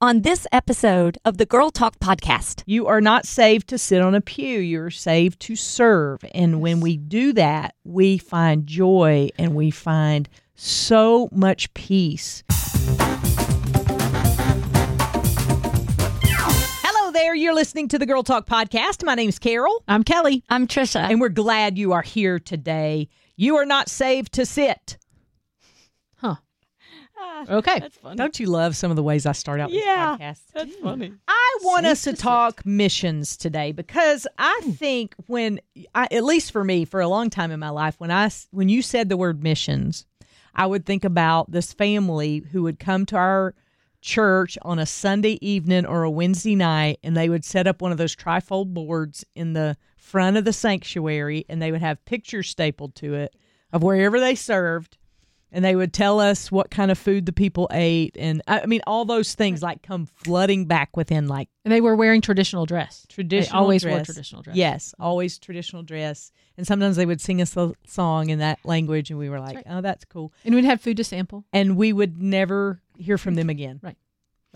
[0.00, 2.62] on this episode of the Girl Talk podcast.
[2.66, 4.58] You are not saved to sit on a pew.
[4.58, 6.20] You're saved to serve.
[6.34, 12.44] And when we do that, we find joy and we find so much peace.
[16.82, 17.34] Hello there.
[17.34, 19.02] You're listening to the Girl Talk podcast.
[19.02, 19.82] My name's Carol.
[19.88, 20.44] I'm Kelly.
[20.50, 21.08] I'm Trisha.
[21.08, 23.08] And we're glad you are here today.
[23.36, 24.98] You are not saved to sit.
[27.16, 27.46] Huh.
[27.56, 27.80] Okay.
[27.80, 28.16] That's funny.
[28.16, 30.16] Don't you love some of the ways I start out Yeah.
[30.18, 30.52] these podcasts?
[30.52, 31.12] That's funny.
[31.26, 34.70] I want us to to talk missions today because I hmm.
[34.72, 35.60] think when
[35.94, 38.68] I, at least for me for a long time in my life when I when
[38.68, 40.04] you said the word missions,
[40.54, 43.54] I would think about this family who would come to our
[44.02, 47.92] church on a Sunday evening or a Wednesday night and they would set up one
[47.92, 52.48] of those trifold boards in the front of the sanctuary and they would have pictures
[52.48, 53.34] stapled to it
[53.72, 54.96] of wherever they served
[55.56, 58.82] and they would tell us what kind of food the people ate and I mean
[58.86, 63.06] all those things like come flooding back within like And they were wearing traditional dress.
[63.08, 64.56] traditional They always wore traditional dress.
[64.56, 66.30] Yes, always traditional dress.
[66.58, 69.56] And sometimes they would sing us a song in that language and we were like,
[69.56, 69.66] right.
[69.68, 71.44] "Oh, that's cool." And we'd have food to sample.
[71.54, 73.80] And we would never hear from them again.
[73.82, 73.96] Right.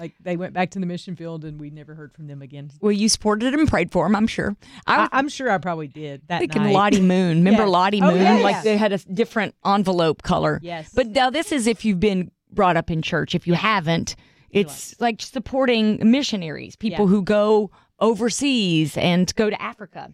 [0.00, 2.70] Like they went back to the mission field and we never heard from them again.
[2.80, 4.56] well, you supported and prayed for them, I'm sure.
[4.86, 6.72] I, I'm sure I probably did that thinking night.
[6.72, 7.38] Lottie Moon.
[7.38, 7.70] Remember Yes.
[7.70, 8.20] Lottie Oh, Moon?
[8.22, 8.62] yeah, like yeah.
[8.62, 10.58] they had a different envelope color.
[10.62, 10.90] Yes.
[10.94, 13.34] But now this is if you've been brought up in church.
[13.34, 14.16] If you haven't,
[14.50, 17.10] it's like supporting missionaries, people Yeah.
[17.10, 20.12] who go overseas and go to Africa.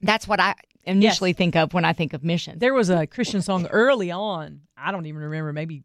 [0.00, 2.60] That's what I initially think of when I think of missions.
[2.60, 4.60] there was a Christian song early on.
[4.76, 5.52] I don't even remember.
[5.52, 5.82] Maybe,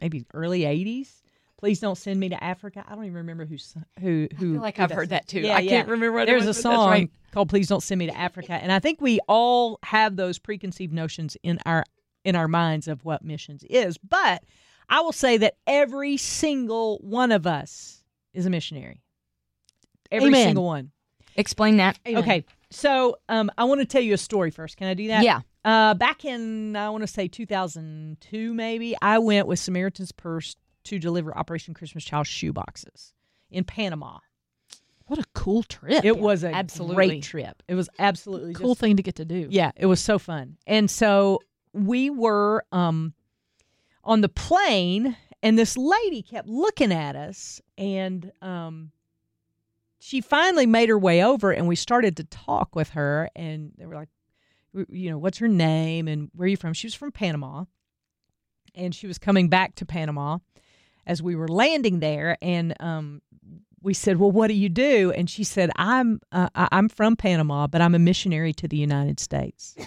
[0.00, 1.08] maybe early '80s.
[1.64, 2.84] Please don't send me to Africa.
[2.86, 3.56] I don't even remember who
[3.98, 4.50] who who.
[4.50, 5.40] I feel like who I've heard that too.
[5.40, 5.70] Yeah, I yeah.
[5.70, 7.10] can't remember what it There's a song right.
[7.30, 10.92] called "Please Don't Send Me to Africa," and I think we all have those preconceived
[10.92, 11.86] notions in our
[12.22, 13.96] in our minds of what missions is.
[13.96, 14.44] But
[14.90, 18.04] I will say that every single one of us
[18.34, 19.00] is a missionary.
[20.12, 20.48] Every Amen.
[20.48, 20.90] single one.
[21.34, 21.98] Explain that.
[22.06, 24.76] Okay, so um, I want to tell you a story first.
[24.76, 25.24] Can I do that?
[25.24, 25.40] Yeah.
[25.64, 30.98] Uh, back in I want to say 2002, maybe I went with Samaritan's Purse to
[30.98, 33.12] deliver Operation Christmas Child shoe boxes
[33.50, 34.18] in Panama.
[35.06, 36.04] What a cool trip.
[36.04, 36.94] It was a absolutely.
[36.94, 37.62] great trip.
[37.68, 39.48] It was absolutely cool just- thing to get to do.
[39.50, 40.56] yeah, it was so fun.
[40.66, 41.40] And so
[41.72, 43.12] we were um
[44.02, 48.92] on the plane and this lady kept looking at us and um
[49.98, 53.86] she finally made her way over and we started to talk with her and they
[53.86, 54.08] were like
[54.88, 56.72] you know, what's her name and where are you from?
[56.72, 57.64] She was from Panama.
[58.74, 60.38] And she was coming back to Panama
[61.06, 63.22] as we were landing there and um
[63.84, 67.66] we said, "Well, what do you do?" And she said, "I'm uh, I'm from Panama,
[67.66, 69.76] but I'm a missionary to the United States."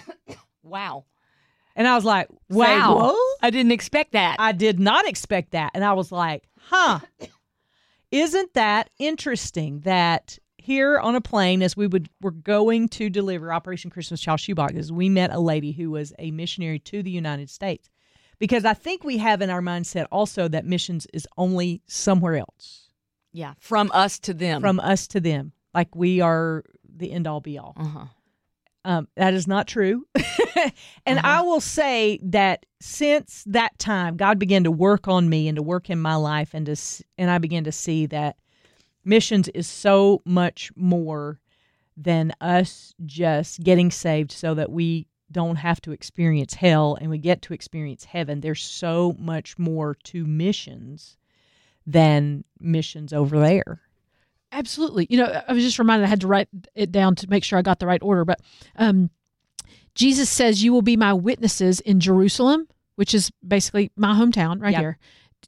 [0.62, 1.06] Wow.
[1.74, 3.16] And I was like, Wow.
[3.40, 4.36] I didn't expect that.
[4.38, 7.00] I did not expect that." And I was like, "Huh?
[8.10, 13.50] Isn't that interesting that here on a plane as we would were going to deliver
[13.50, 17.48] Operation Christmas Child shoeboxes, we met a lady who was a missionary to the United
[17.48, 17.88] States."
[18.38, 22.88] Because I think we have in our mindset also that missions is only somewhere else.
[23.32, 23.54] yeah.
[23.58, 24.60] From us to them.
[24.60, 25.52] from us to them.
[25.74, 26.64] Like we are
[26.96, 27.74] the end all be all.
[27.76, 28.04] uh-huh.
[28.84, 30.06] Um, that is not true.
[31.04, 35.56] and I will say that since that time, God began to work on me and
[35.56, 36.76] to work in my life, and to
[37.18, 38.36] and I began to see that
[39.04, 41.38] missions is so much more
[41.98, 47.18] than us just getting saved so that we don't have to experience hell and we
[47.18, 48.40] get to experience heaven.
[48.40, 51.16] There's so much more to missions
[51.86, 53.80] than missions over there.
[54.52, 55.06] Absolutely.
[55.10, 57.58] You know, I was just reminded I had to write it down to make sure
[57.58, 58.24] I got the right order.
[58.24, 58.40] But
[58.76, 59.10] um,
[59.94, 62.66] Jesus says, You will be my witnesses in Jerusalem,
[62.96, 64.80] which is basically my hometown right Yep.
[64.80, 64.98] here,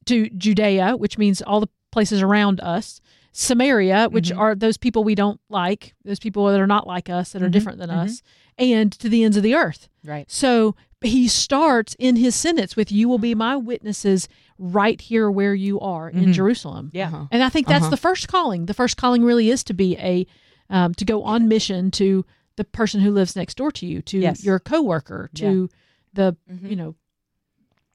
[0.07, 3.01] to Judea, which means all the places around us,
[3.33, 4.39] Samaria, which Mhm.
[4.39, 7.49] are those people we don't like, those people that are not like us, that are
[7.49, 7.97] Mhm, different than mhm.
[8.05, 8.23] us,
[8.59, 9.89] and to the ends of the earth.
[10.05, 10.31] Right.
[10.31, 15.55] So he starts in his sentence with, You will be my witnesses right here where
[15.55, 16.33] you are in Mhm.
[16.33, 16.91] Jerusalem.
[16.93, 17.07] Yeah.
[17.07, 17.27] Uh-huh.
[17.31, 17.91] And I think that's Uh-huh.
[17.91, 18.67] the first calling.
[18.67, 20.27] The first calling really is to be a
[20.73, 22.25] um, to go on mission to
[22.55, 24.45] the person who lives next door to you, to Yes.
[24.45, 25.69] your coworker, to
[26.15, 26.71] the Mhm.
[26.71, 26.95] you know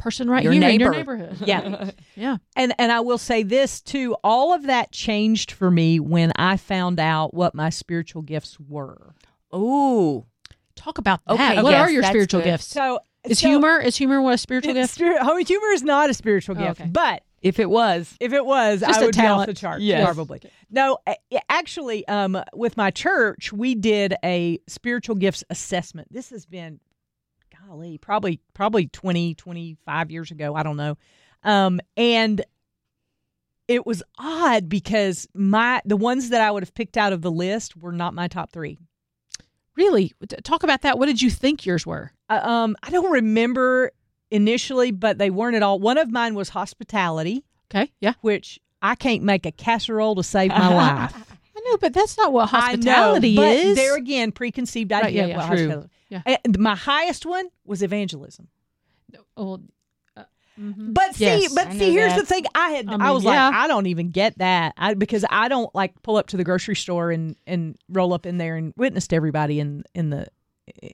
[0.05, 1.17] person right Your here in your neighbor.
[1.17, 1.47] neighborhood.
[1.47, 1.89] Yeah.
[2.15, 2.37] yeah.
[2.55, 6.57] And and I will say this too, all of that changed for me when I
[6.57, 9.15] found out what my spiritual gifts were.
[9.53, 10.25] Ooh.
[10.75, 11.33] Talk about that.
[11.33, 12.51] Okay, what yes, are your spiritual good.
[12.51, 12.65] gifts?
[12.67, 15.01] So Is so- humor is humor what a spiritual gift?
[15.01, 16.89] oh, humor is not a spiritual Oh, gift, okay.
[16.91, 18.15] but If it was.
[18.19, 20.05] if it was, Just I would be off the chart, Yes.
[20.05, 20.41] Probably.
[20.69, 20.97] No,
[21.49, 26.09] actually, um, with my church, we did a spiritual gifts assessment.
[26.11, 26.79] This has been,
[27.67, 30.55] golly, probably probably 20, 25 years ago.
[30.55, 30.97] I don't know.
[31.43, 32.43] Um, and
[33.67, 37.31] it was odd because my the ones that I would have picked out of the
[37.31, 38.77] list were not my top three.
[39.75, 40.13] Really?
[40.43, 40.97] Talk about that.
[40.97, 42.11] What did you think yours were?
[42.29, 43.91] Uh, um, I don't remember
[44.31, 45.79] initially, but they weren't at all.
[45.79, 47.91] One of mine was hospitality, Okay.
[47.99, 48.13] Yeah.
[48.21, 51.34] which I can't make a casserole to save my life.
[51.65, 53.75] Know, but that's not what hospitality I know, but is.
[53.75, 55.15] there again, preconceived Right, idea.
[55.17, 55.57] yeah, of yeah, what true.
[55.57, 56.37] hospitality- Yeah.
[56.45, 58.47] And my highest one was evangelism.
[59.37, 59.59] Oh,
[60.15, 60.23] uh,
[60.59, 60.93] mhm.
[60.93, 62.19] But see, Yes, but see, here's that.
[62.21, 62.45] the thing.
[62.53, 63.29] I had, I I, was yeah.
[63.47, 66.43] like, I don't even get that, I, because I don't like pull up to the
[66.43, 70.27] grocery store and and roll up in there and witness to everybody in in the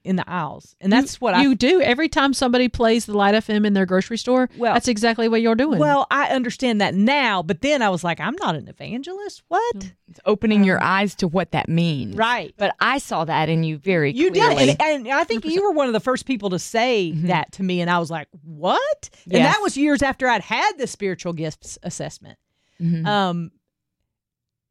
[0.03, 3.15] in the aisles, and that's you, what I you do every time somebody plays the
[3.17, 4.49] Light FM in their grocery store.
[4.57, 5.79] Well- that's exactly what you're doing.
[5.79, 9.43] Well, I understand that now, but then I was like, I'm not an evangelist.
[9.47, 9.75] What?
[10.09, 12.15] It's opening your eyes to what that means.
[12.17, 12.53] Right.
[12.57, 14.65] But I saw that in you very You clearly.
[14.65, 17.53] did, and, and I think you were one of the first people to say that
[17.53, 20.87] to me, and I was like, "What?" And that was years after I'd had the
[20.87, 22.37] spiritual gifts assessment.
[22.81, 23.05] Mhm.
[23.07, 23.51] Um,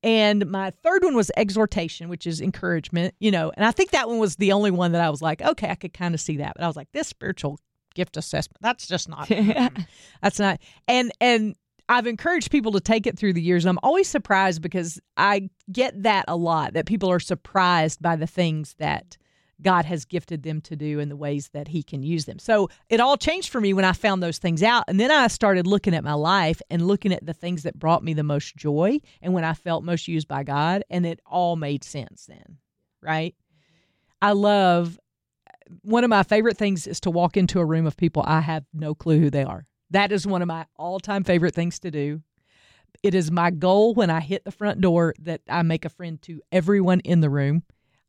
[0.03, 3.15] and my third one was exhortation, which is encouragement.
[3.21, 5.43] You know, and I think that one was the only one that I was like,
[5.43, 7.59] okay, I could kind of see that, but I was like, this spiritual
[7.95, 9.29] gift assessment, that's just not.
[10.23, 10.61] That's not.
[10.87, 11.57] And and
[11.89, 13.65] I've encouraged people to take it through the years.
[13.65, 18.15] And I'm always surprised because I get that a lot that people are surprised by
[18.15, 19.19] the things that
[19.63, 22.39] God has gifted them to do and the ways that He can use them.
[22.39, 24.85] So it all changed for me when I found those things out.
[24.89, 28.05] And then I started looking at my life and looking at the things that brought
[28.05, 30.85] me the most joy and when I felt most used by God.
[30.91, 32.59] And it all made sense then,
[33.03, 33.35] right?
[34.23, 34.99] I love
[35.83, 38.65] one of my favorite things is to walk into a room of people I have
[38.73, 39.67] no clue who they are.
[39.91, 42.23] That is one of my all time favorite things to do.
[43.03, 46.21] It is my goal when I hit the front door that I make a friend
[46.23, 47.63] to everyone in the room.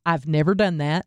[0.04, 1.06] I've never done that.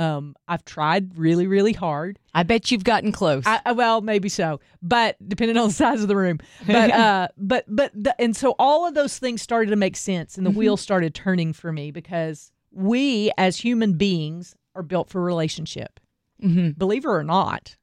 [0.00, 2.18] Um, I've tried really, really hard.
[2.34, 3.44] I bet you've gotten close.
[3.46, 6.38] I, I- well, maybe so, but depending on the size of the room.
[6.66, 10.36] But uh, but but the, and so all of those things started to make sense,
[10.38, 15.20] and the wheels started turning for me because we as human beings are built for
[15.20, 16.00] relationship.
[16.40, 17.76] hmm Believe it or not,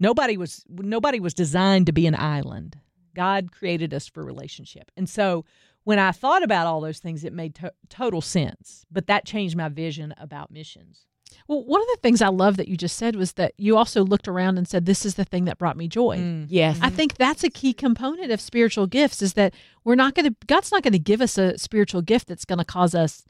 [0.00, 2.78] nobody was nobody was designed to be an island.
[3.14, 5.44] God created us for relationship, and so
[5.84, 8.84] when I thought about all those things, it made to- total sense.
[8.90, 11.06] But that changed my vision about missions.
[11.46, 14.04] Well, one of the things I love that you just said was that you also
[14.04, 16.46] looked around and said, "This is the thing that brought me joy." Mm.
[16.48, 16.78] Yes.
[16.82, 19.54] I think that's a key component of spiritual gifts is that
[19.84, 22.58] we're not going to God's not going to give us a spiritual gift that's going
[22.58, 23.24] to cause us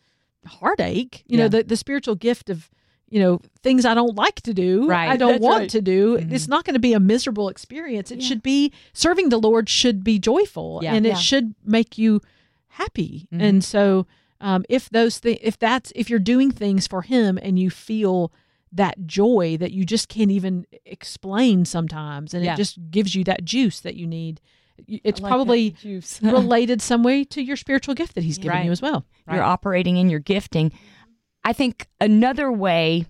[0.46, 1.24] heartache.
[1.26, 1.44] You Yeah.
[1.44, 2.70] know, the the spiritual gift of
[3.10, 5.08] you know things I don't like to do, Right.
[5.10, 5.70] I don't That's want right.
[5.70, 6.18] to do.
[6.18, 6.32] Mhm.
[6.32, 8.10] It's not going to be a miserable experience.
[8.10, 8.28] It Yeah.
[8.28, 10.94] should be serving the Lord should be joyful Yeah.
[10.94, 11.14] and it Yeah.
[11.16, 12.20] should make you
[12.68, 13.26] happy.
[13.32, 13.42] Mhm.
[13.42, 14.06] And so
[14.40, 18.32] um, if those things if that's if you're doing things for him and you feel
[18.72, 22.54] that joy that you just can't even explain sometimes and Yeah.
[22.54, 24.40] it just gives you that juice that you need
[24.86, 25.74] it's like probably
[26.22, 28.64] related some way to your spiritual gift that he's given Right.
[28.66, 30.70] you as well You're operating in your gifting.
[31.44, 33.06] I think another way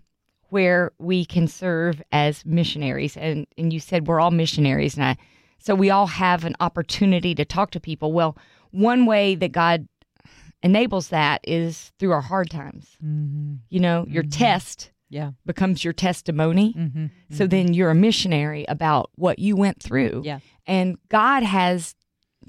[0.51, 5.17] where we can serve as missionaries, and, and you said we're all missionaries, and I,
[5.59, 8.13] so we all have an opportunity to talk to people.
[8.13, 8.37] Well,
[8.71, 9.89] one way that God
[10.62, 12.96] enables that is through our hard times.
[13.05, 13.55] Mm-hmm.
[13.69, 14.37] You know, your Mhm.
[14.37, 15.32] test Yeah.
[15.46, 16.75] becomes your testimony.
[16.75, 17.06] Mm-hmm.
[17.31, 20.22] So then you're a missionary about what you went through.
[20.25, 20.40] Yeah.
[20.66, 21.94] And God has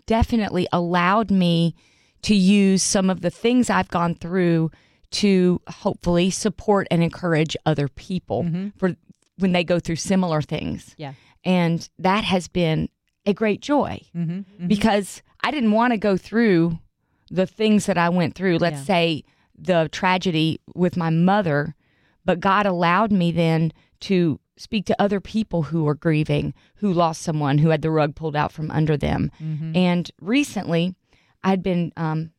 [0.06, 1.76] definitely allowed me
[2.24, 4.72] to use some of the things I've gone through
[5.12, 8.74] to hopefully support and encourage other people Mhm.
[8.78, 8.96] for
[9.38, 10.94] when they go through similar things.
[10.98, 11.14] Yeah.
[11.46, 12.90] And that has been
[13.26, 14.68] a great joy Mm-hmm.
[14.68, 16.80] because I didn't want to go through
[17.30, 18.58] the things that I went through.
[18.58, 18.84] Let's Yeah.
[18.84, 19.24] say
[19.58, 21.76] the tragedy with my mother,
[22.26, 23.72] but God allowed me then
[24.02, 28.16] to speak to other people who were grieving, who lost someone, who had the rug
[28.16, 29.32] pulled out from under them.
[29.42, 29.76] Mm-hmm.
[29.76, 30.96] And recently,
[31.44, 32.32] I'd been um,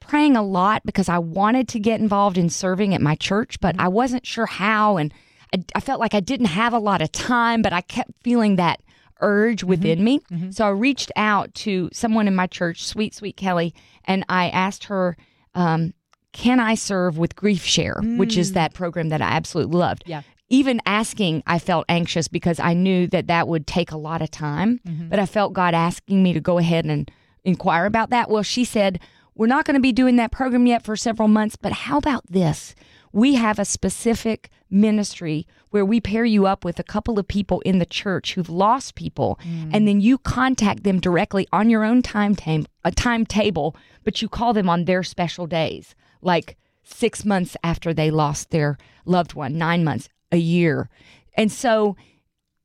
[0.00, 3.76] praying a lot because I wanted to get involved in serving at my church, but
[3.78, 4.96] I wasn't sure how.
[4.96, 5.12] And
[5.54, 8.56] I, I felt like I didn't have a lot of time, but I kept feeling
[8.56, 8.80] that
[9.20, 9.68] urge mm-hmm.
[9.68, 10.20] within me.
[10.30, 10.50] Mm-hmm.
[10.50, 13.74] So I reached out to someone in my church, Sweet Sweet Kelly,
[14.04, 15.16] and I asked her,
[15.54, 15.94] um,
[16.32, 18.54] can I serve with Grief Share, which is mm.
[18.54, 20.04] that program that I absolutely loved.
[20.06, 20.22] Yeah.
[20.48, 24.30] Even asking, I felt anxious because I knew that that would take a lot of
[24.30, 25.08] time, mm-hmm.
[25.08, 27.10] but I felt God asking me to go ahead and
[27.44, 28.30] inquire about that.
[28.30, 29.00] Well, she said,
[29.34, 32.24] We're not going to be doing that program yet for several months, but how about
[32.28, 32.74] this?
[33.12, 37.60] We have a specific ministry where we pair you up with a couple of people
[37.60, 39.70] in the church who've lost people, mm.
[39.72, 44.28] and then you contact them directly on your own time tam- a timetable, but you
[44.28, 49.58] call them on their special days, like six months after they lost their loved one,
[49.58, 50.88] nine months, a year.
[51.34, 51.96] And so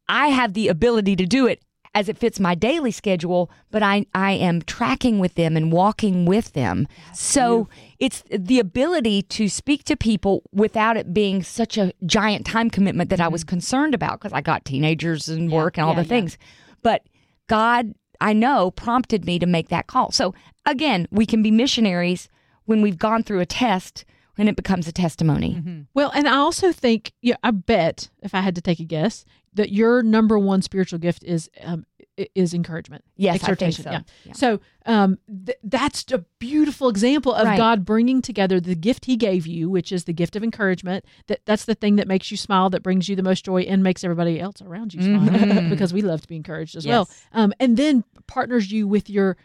[0.08, 1.62] I have the ability to do it
[1.96, 6.26] as it fits my daily schedule, but I I am tracking with them and walking
[6.26, 6.88] with them.
[7.14, 12.70] so it's the ability to speak to people without it being such a giant time
[12.70, 16.00] commitment that I was concerned about because I got teenagers and work and all Mm-hmm.
[16.00, 16.20] yeah, the yeah.
[16.22, 16.38] things.
[16.84, 17.02] But
[17.48, 20.12] God, I know, prompted me to make that call.
[20.12, 20.34] So
[20.66, 22.28] again, we can be missionaries
[22.66, 24.04] when we've gone through a test
[24.38, 25.56] and it becomes a testimony.
[25.56, 25.82] Mm-hmm.
[25.94, 29.24] Well, and I also think, yeah, I bet if I had to take a guess,
[29.56, 31.86] that your number one spiritual gift is um,
[32.34, 33.04] is encouragement.
[33.18, 33.84] Yes, I think exhortation.
[33.84, 33.92] so.
[33.92, 34.00] Yeah.
[34.24, 34.34] Yeah.
[34.34, 37.58] So um, th- that's a beautiful example of Right.
[37.58, 41.04] God bringing together the gift He gave you, which is the gift of encouragement.
[41.28, 43.84] That that's the thing that makes you smile, that brings you the most joy, and
[43.84, 45.70] makes everybody else around you smile Mhm.
[45.70, 47.10] because we love to be encouraged as well.
[47.34, 49.36] Um, and then partners you with your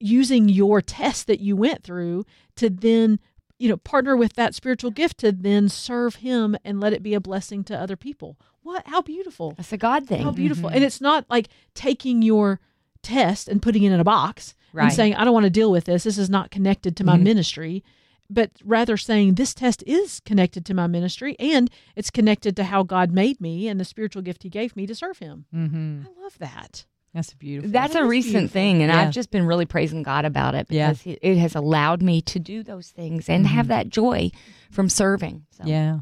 [0.00, 2.24] using your test that you went through
[2.56, 3.18] to then
[3.58, 7.14] you know partner with that spiritual gift to then serve him and let it be
[7.14, 10.22] a blessing to other people what how beautiful That's a God thing.
[10.22, 10.76] how beautiful Mm-hmm.
[10.76, 12.60] and it's not like taking your
[13.02, 14.82] test and putting it in a box Right.
[14.82, 14.86] Mm-hmm.
[14.88, 17.16] and saying i don't want to deal with this this is not connected to my
[17.16, 17.82] ministry
[18.28, 22.82] but rather saying this test is connected to my ministry and it's connected to how
[22.82, 26.02] god made me and the spiritual gift he gave me to serve him Mm-hmm.
[26.06, 27.70] i love that That's beautiful.
[27.70, 28.52] That's That a recent beautiful.
[28.52, 29.00] thing, and Yeah.
[29.00, 32.38] I've just been really praising God about it because it, it has allowed me to
[32.38, 34.30] do those things and have that joy
[34.70, 35.46] from serving.
[35.56, 35.62] So.
[35.64, 36.00] Yeah.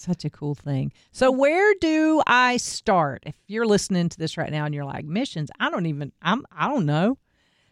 [0.00, 0.92] Such a cool thing.
[1.12, 3.22] So where do I start?
[3.26, 6.46] If you're listening to this right now and you're like, missions, I don't even I'm
[6.50, 7.18] I don't know.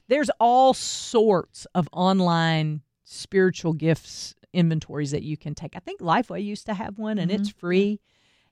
[0.08, 5.74] There's all sorts of online spiritual gifts inventories that you can take.
[5.74, 7.40] I think Lifeway used to have one and mm-hmm.
[7.40, 7.98] it's free.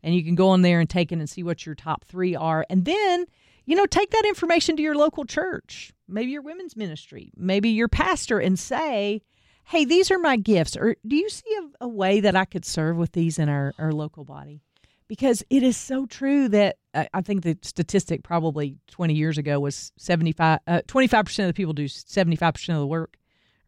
[0.02, 2.34] And you can go on there and take it and see what your top three
[2.34, 2.64] are.
[2.70, 3.26] And then,
[3.66, 7.88] you know, take that information to your local church, maybe your women's ministry, maybe your
[7.88, 9.20] pastor, and say,
[9.66, 10.76] hey, these are my gifts.
[10.76, 13.72] Or do you see a, a way that I could serve with these in our,
[13.78, 14.62] our local body?
[15.08, 19.60] Because it is so true that I I think the statistic probably 20 years ago
[19.60, 23.16] was 75, uh, 25% of the people do 75% of the work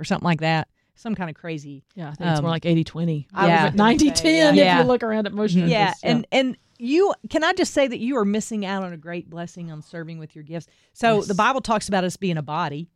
[0.00, 0.68] or something like that.
[0.96, 1.84] Some kind of crazy.
[1.94, 4.54] yeah i think it's Um, more like 80-20 I was yeah gonna 90 say, 10
[4.56, 4.78] yeah.
[4.78, 5.70] if you look around at most churches.
[5.70, 8.96] Yeah, and and you can I just say that you are missing out on a
[8.96, 10.66] great blessing on serving with your gifts.
[10.92, 11.26] So Yes.
[11.28, 12.88] the Bible talks about us being a body,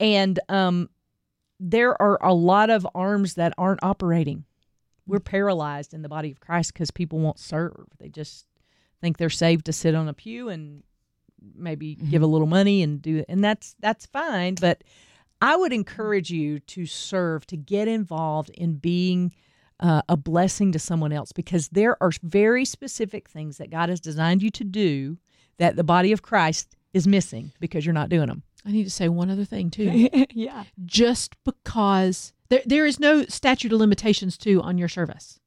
[0.00, 0.88] and um,
[1.60, 4.44] there are a lot of arms that aren't operating.
[5.06, 7.86] We're paralyzed in the body of Christ because people won't serve.
[7.98, 8.46] They just
[9.00, 10.82] think they're saved to sit on a pew and
[11.54, 14.56] maybe give a little money and do and that's that's fine.
[14.56, 14.82] But
[15.40, 19.32] I would encourage you to serve, to get involved in being
[19.80, 24.00] uh, a blessing to someone else because there are very specific things that God has
[24.00, 25.18] designed you to do
[25.58, 28.42] that the body of Christ is missing because you're not doing them.
[28.64, 30.64] I need to say one other thing too yeah.
[30.84, 35.38] just because there, there is no statute of limitations too on your service.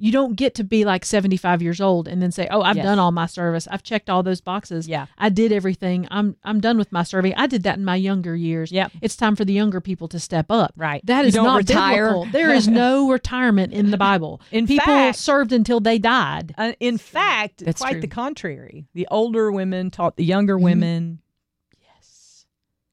[0.00, 2.84] You don't get to be like 75 years old and then say, "Oh, I've Yes.
[2.84, 3.66] done all my service.
[3.68, 4.86] I've checked all those boxes.
[4.86, 5.06] Yeah.
[5.18, 6.06] I did everything.
[6.10, 7.34] I'm I'm done with my serving.
[7.36, 8.70] I did that in my younger years.
[8.70, 8.92] Yep.
[9.02, 10.72] It's time for the younger people to step up.
[10.76, 11.04] Right.
[11.06, 12.10] That is not retire.
[12.10, 12.30] biblical.
[12.32, 14.40] There is no retirement in the Bible.
[14.52, 16.54] In people fact- served until they died.
[16.56, 18.00] Uh, in fact, That's quite true.
[18.00, 18.86] the contrary.
[18.94, 21.18] The older women taught the younger women.
[21.20, 21.27] Yes.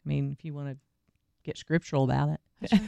[0.06, 0.78] I mean, if you want to
[1.44, 2.40] get scriptural about it.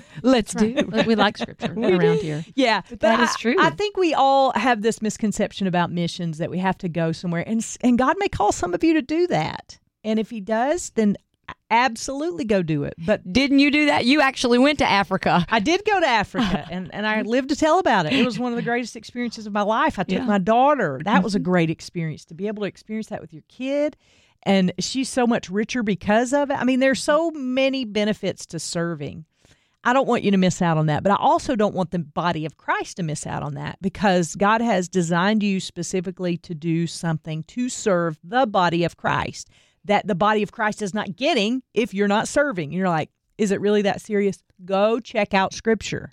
[0.23, 0.75] Let's Right.
[0.75, 1.03] do.
[1.05, 2.43] we like scripture around here.
[2.55, 3.55] Yeah, but that I, is true.
[3.59, 7.43] I think we all have this misconception about missions that we have to go somewhere,
[7.45, 9.77] and and God may call some of you to do that.
[10.03, 11.17] And if He does, then
[11.69, 12.93] absolutely go do it.
[13.05, 14.05] But Didn't you do that?
[14.05, 15.45] You actually went to Africa.
[15.49, 18.13] I did go to Africa, and, and I lived to tell about it.
[18.13, 19.99] It was one of the greatest experiences of my life.
[19.99, 20.25] I took Yeah.
[20.25, 20.99] my daughter.
[21.03, 21.51] That was a mm-hmm.
[21.51, 23.97] great experience to be able to experience that with your kid.
[24.43, 26.55] And she's so much richer because of it.
[26.55, 29.25] I mean, there's so many benefits to serving.
[29.83, 31.99] I don't want you to miss out on that, but I also don't want the
[31.99, 36.53] body of Christ to miss out on that because God has designed you specifically to
[36.53, 39.49] do something to serve the body of Christ
[39.87, 42.71] that the body of Christ is not getting if you're not serving.
[42.71, 44.43] You're like, is it really that serious?
[44.65, 46.11] Go check out scripture.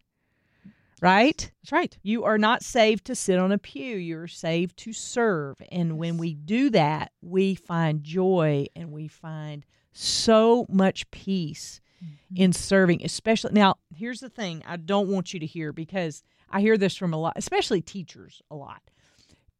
[1.04, 1.52] Right?
[1.62, 1.99] That's right.
[2.02, 3.96] You are not saved to sit on a pew.
[3.96, 5.61] You're saved to serve.
[5.70, 12.42] And when we do that, we find joy and we find so much peace mm-hmm.
[12.42, 13.75] in serving, especially now.
[13.94, 17.18] Here's the thing I don't want you to hear because I hear this from a
[17.18, 18.80] lot, especially teachers a lot.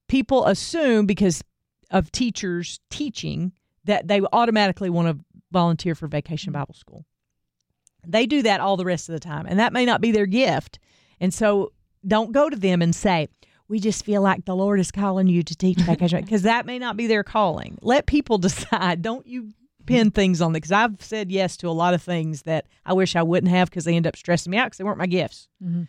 [0.08, 1.44] People assume because
[1.90, 3.52] of teachers teaching
[3.84, 6.62] that they automatically want to volunteer for vacation mm-hmm.
[6.62, 7.04] Bible school.
[8.06, 10.24] They do that all the rest of the time, and that may not be their
[10.24, 10.78] gift.
[11.25, 11.73] And so
[12.07, 13.28] don't go to them and say,
[13.66, 16.78] we just feel like the Lord is calling you to teach vacation because that may
[16.78, 17.78] not be their calling.
[17.81, 19.00] Let people decide.
[19.00, 19.52] Don't you
[19.87, 22.93] pin things on them because I've said yes to a lot of things that I
[22.93, 25.07] wish I wouldn't have because they end up stressing me out because they weren't my
[25.07, 25.49] gifts.
[25.62, 25.88] Mhm.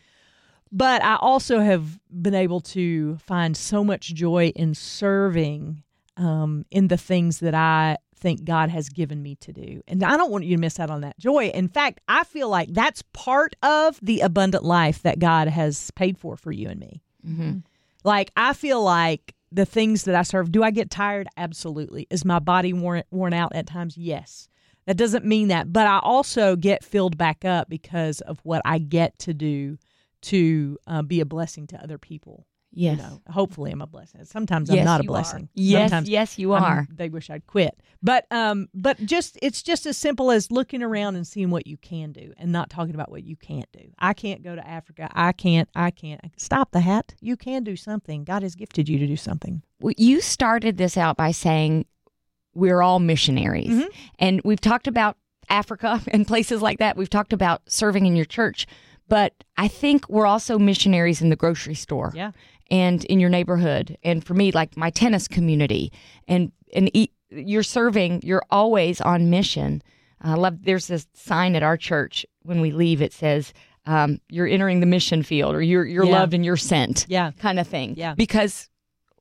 [0.71, 5.83] But I also have been able to find so much joy in serving
[6.17, 9.81] um, in the things that I think God has given me to do.
[9.87, 11.47] And I don't want you to miss out on that joy.
[11.47, 16.17] In fact, I feel like that's part of the abundant life that God has paid
[16.17, 17.01] for for you and me.
[17.27, 17.57] Mm-hmm.
[18.03, 21.27] Like, I feel like the things that I serve, do I get tired?
[21.37, 22.07] Absolutely.
[22.09, 23.97] Is my body worn, worn out at times?
[23.97, 24.47] Yes.
[24.85, 28.77] That doesn't mean that, but I also get filled back up because of what I
[28.77, 29.77] get to do
[30.21, 32.45] to uh, be a blessing to other people.
[32.71, 32.97] Yes.
[32.97, 34.25] You know, hopefully I'm a blessing.
[34.25, 35.07] Sometimes Yes, I'm not a are.
[35.07, 35.49] blessing.
[35.55, 36.87] Yes, Sometimes yes, you I'm- are.
[36.93, 37.79] they wish I'd quit.
[38.05, 41.75] But um, but just it's just as simple as looking around and seeing what you
[41.77, 43.89] can do, and not talking about what you can't do.
[43.97, 45.09] I can't go to Africa.
[45.11, 45.67] I can't.
[45.75, 46.21] I can't.
[46.37, 47.15] Stop the hat.
[47.19, 48.23] You can do something.
[48.23, 49.63] God has gifted you to do something.
[49.81, 51.85] Well, you started this out by saying
[52.53, 53.69] we're all missionaries.
[53.71, 53.87] Mhm.
[54.19, 55.17] And we've talked about
[55.49, 56.95] Africa and places like that.
[56.97, 58.67] We've talked about serving in your church.
[59.07, 62.31] But I think we're also missionaries in the grocery store Yeah.
[62.71, 63.97] and in your neighborhood.
[64.03, 65.91] And for me, like my tennis community.
[66.27, 69.81] And, and e- you're serving, you're always on mission.
[70.21, 73.53] I love, there's this sign at our church when we leave, it says,
[73.85, 76.19] um, you're entering the mission field or you're, you're Yeah.
[76.19, 77.31] loved and you're sent Yeah.
[77.37, 77.93] kind of thing.
[77.97, 78.15] Yeah.
[78.15, 78.69] Because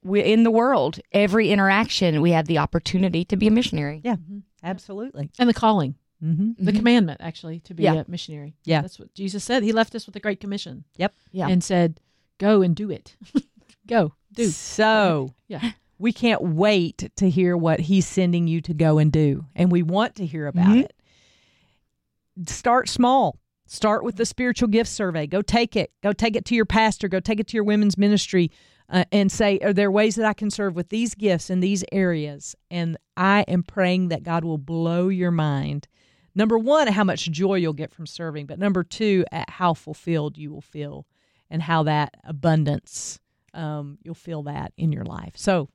[0.03, 4.01] we in the world, every interaction, we have the opportunity to be a missionary.
[4.05, 4.17] Yeah.
[4.63, 5.31] Absolutely.
[5.39, 6.65] And the calling, Mm-hmm.
[6.65, 7.95] the commandment, actually, to be Yeah.
[7.95, 8.55] a missionary.
[8.65, 8.81] Yeah.
[8.81, 9.63] That's what Jesus said.
[9.63, 11.13] He left us with a great commission Yep.
[11.33, 11.49] Yeah.
[11.49, 12.01] and said,
[12.39, 13.17] go and do it.
[13.87, 14.47] go, do.
[14.47, 15.73] So Yeah.
[15.99, 19.47] We can't wait to hear what he's sending you to go and do.
[19.55, 20.85] And we want to hear about Mhm.
[20.85, 20.93] it.
[22.47, 23.39] Start small.
[23.67, 25.27] Start with the spiritual gift survey.
[25.27, 25.93] Go take it.
[26.03, 27.09] Go take it to your pastor.
[27.09, 28.51] Go take it to your women's ministry
[28.91, 31.85] uh, and say, Are there ways that I can serve with these gifts in these
[31.93, 32.55] areas?
[32.71, 35.89] And I am praying that God will blow your mind.
[36.35, 40.37] Number one, how much joy you'll get from serving, but number two, at how fulfilled
[40.37, 41.07] you will feel
[41.49, 43.21] and how that abundance
[43.55, 45.35] um, you'll feel that in your life.
[45.37, 45.69] So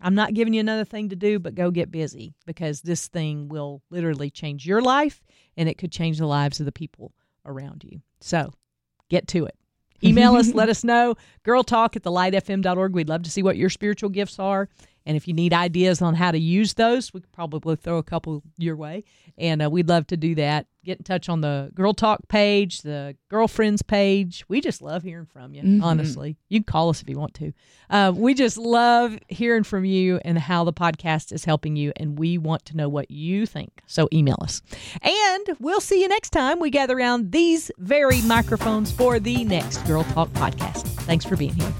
[0.00, 3.48] I'm not giving you another thing to do, but go get busy because this thing
[3.48, 5.22] will literally change your life
[5.56, 7.12] and it could change the lives of the people
[7.44, 8.00] around you.
[8.20, 8.52] So
[9.08, 9.56] get to it.
[10.02, 11.16] Email us, let us know.
[11.42, 12.94] Girl talk at thelightfm.org.
[12.94, 14.68] We'd love to see what your spiritual gifts are.
[15.08, 18.02] And if you need ideas on how to use those, we could probably throw a
[18.02, 19.04] couple your way.
[19.38, 20.66] And uh, we'd love to do that.
[20.84, 24.44] Get in touch on the Girl Talk page, the Girlfriends page.
[24.48, 25.82] We just love hearing from you, Mhm.
[25.82, 26.36] honestly.
[26.50, 27.52] You can call us if you want to.
[27.88, 31.92] Uh, we just love hearing from you and how the podcast is helping you.
[31.96, 33.80] And we want to know what you think.
[33.86, 34.60] So email us.
[35.02, 39.78] And we'll see you next time we gather around these very microphones for the next
[39.86, 40.82] Girl Talk podcast.
[41.06, 41.72] Thanks for being here.